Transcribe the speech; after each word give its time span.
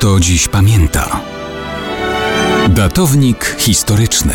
Kto 0.00 0.20
dziś 0.20 0.48
pamięta? 0.48 1.20
Datownik 2.68 3.56
historyczny 3.58 4.34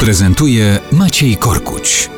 prezentuje 0.00 0.78
Maciej 0.92 1.36
Korkuć. 1.36 2.10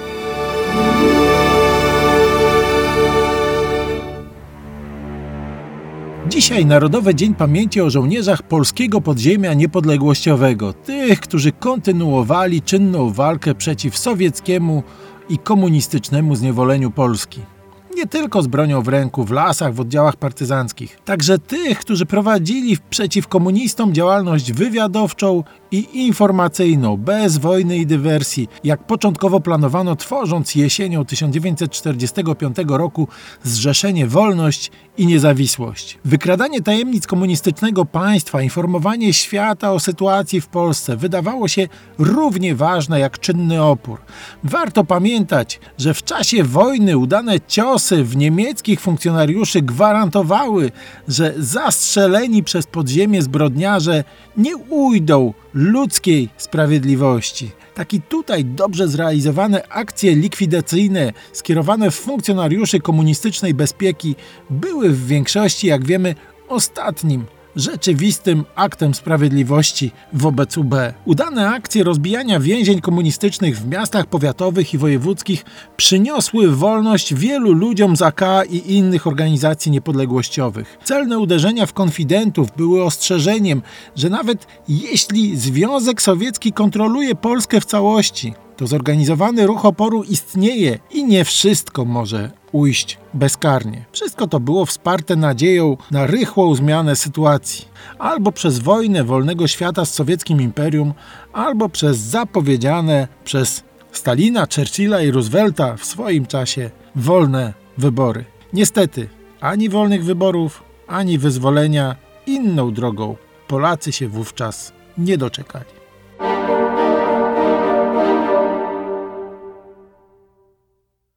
Dzisiaj 6.29 6.67
Narodowy 6.67 7.15
Dzień 7.15 7.35
Pamięci 7.35 7.81
o 7.81 7.91
żołnierzach 7.91 8.43
polskiego 8.43 9.01
podziemia 9.01 9.55
niepodległościowego, 9.55 10.73
tych, 10.73 11.21
którzy 11.21 11.53
kontynuowali 11.53 12.63
czynną 12.63 13.13
walkę 13.13 13.55
przeciw 13.55 13.99
sowieckiemu 13.99 14.83
i 15.29 15.39
komunistycznemu 15.39 16.37
zniewoleniu 16.37 16.91
Polski 16.91 17.54
nie 17.95 18.07
tylko 18.07 18.43
z 18.43 18.47
bronią 18.47 18.83
w 18.83 18.89
ręku 18.89 19.25
w 19.25 19.31
lasach, 19.31 19.75
w 19.75 19.81
oddziałach 19.81 20.17
partyzanckich, 20.17 20.99
także 21.05 21.39
tych, 21.39 21.79
którzy 21.79 22.07
prowadzili 22.07 22.77
przeciw 22.91 23.29
komunistom 23.29 23.95
działalność 23.95 24.53
wywiadowczą 24.53 25.45
i 25.71 26.07
informacyjną, 26.07 26.97
bez 26.97 27.39
wojny 27.39 27.77
i 27.77 27.87
dywersji, 27.87 28.49
jak 28.65 28.87
początkowo 28.87 29.41
planowano, 29.41 29.97
tworząc 29.97 30.55
jesienią 30.55 31.05
1945 31.05 32.57
roku 32.69 33.09
Zrzeszenie 33.43 34.07
Wolność 34.07 34.71
i 34.97 35.07
Niezawisłość. 35.07 35.99
Wykradanie 36.05 36.63
tajemnic 36.63 37.07
komunistycznego 37.07 37.85
państwa, 37.85 38.43
informowanie 38.43 39.13
świata 39.13 39.73
o 39.73 39.81
sytuacji 39.81 40.41
w 40.41 40.47
Polsce 40.47 40.97
wydawało 40.97 41.49
się 41.49 41.69
równie 41.99 42.55
ważne 42.55 43.01
jak 43.01 43.19
czynny 43.19 43.63
opór. 43.63 44.01
Warto 44.45 44.85
pamiętać, 44.85 45.61
że 45.79 45.95
w 45.95 46.03
czasie 46.03 46.45
wojny 46.45 46.99
udane 46.99 47.41
ciosy 47.41 47.84
w 47.93 48.17
niemieckich 48.17 48.81
funkcjonariuszy 48.81 49.63
gwarantowały, 49.63 50.71
że 51.09 51.35
zastrzeleni 51.39 52.43
przez 52.43 52.67
podziemie 52.67 53.23
zbrodniarze 53.23 54.05
nie 54.37 54.57
ujdą 54.57 55.35
ludzkiej 55.55 56.29
sprawiedliwości. 56.37 57.51
Tak 57.75 57.95
i 57.95 58.01
tutaj 58.01 58.45
dobrze 58.45 58.89
zrealizowane 58.89 59.69
akcje 59.69 60.17
likwidacyjne 60.17 61.13
skierowane 61.33 61.91
w 61.91 61.95
funkcjonariuszy 61.95 62.81
komunistycznej 62.81 63.55
bezpieki 63.55 64.17
były 64.51 64.91
w 64.91 65.07
większości, 65.07 65.67
jak 65.67 65.85
wiemy, 65.87 66.15
ostatnim 66.49 67.27
rzeczywistym 67.57 68.45
aktem 68.55 68.95
sprawiedliwości 68.95 69.91
wobec 70.13 70.59
UB. 70.59 70.75
Udane 71.05 71.49
akcje 71.49 71.85
rozbijania 71.85 72.41
więzień 72.41 72.81
komunistycznych 72.81 73.59
w 73.59 73.69
miastach 73.69 74.07
powiatowych 74.07 74.75
i 74.75 74.79
wojewódzkich 74.79 75.45
przyniosły 75.77 76.57
wolność 76.57 77.15
wielu 77.15 77.53
ludziom 77.53 77.97
z 77.97 78.03
AK 78.03 78.21
i 78.51 78.77
innych 78.77 79.07
organizacji 79.07 79.73
niepodległościowych. 79.73 80.79
Celne 80.85 81.19
uderzenia 81.19 81.67
w 81.67 81.73
konfidentów 81.73 82.49
były 82.57 82.85
ostrzeżeniem, 82.85 83.63
że 83.97 84.11
nawet 84.11 84.47
jeśli 84.69 85.37
Związek 85.37 86.03
Sowiecki 86.03 86.53
kontroluje 86.53 87.15
Polskę 87.15 87.61
w 87.61 87.65
całości, 87.65 88.35
to 88.57 88.67
zorganizowany 88.67 89.47
ruch 89.47 89.65
oporu 89.65 90.03
istnieje 90.03 90.79
i 90.91 91.05
nie 91.05 91.25
wszystko 91.25 91.85
może 91.85 92.44
ujść 92.55 92.99
bezkarnie. 93.15 93.85
Wszystko 93.93 94.27
to 94.27 94.41
było 94.41 94.67
wsparte 94.67 95.17
nadzieją 95.17 95.77
na 95.91 96.07
rychłą 96.07 96.55
zmianę 96.55 96.97
sytuacji. 96.97 97.69
Albo 97.99 98.33
przez 98.33 98.59
wojnę 98.59 99.05
wolnego 99.05 99.47
świata 99.47 99.85
z 99.85 99.95
sowieckim 99.95 100.41
imperium, 100.41 100.95
albo 101.33 101.69
przez 101.69 101.99
zapowiedziane 101.99 103.09
przez 103.25 103.65
Stalina, 103.93 104.47
Churchilla 104.57 105.03
i 105.03 105.11
Roosevelta 105.11 105.77
w 105.77 105.85
swoim 105.85 106.27
czasie 106.27 106.71
wolne 106.97 107.55
wybory. 107.79 108.25
Niestety, 108.53 109.09
ani 109.41 109.69
wolnych 109.69 110.05
wyborów, 110.05 110.63
ani 110.87 111.19
wyzwolenia 111.19 111.97
inną 112.27 112.73
drogą 112.73 113.17
Polacy 113.49 113.93
się 113.93 114.09
wówczas 114.09 114.73
nie 114.99 115.19
doczekali. 115.19 115.84